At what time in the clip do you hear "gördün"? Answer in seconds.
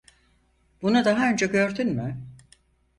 1.45-1.89